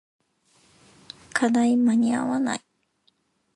[1.31, 2.61] 課題間に合わない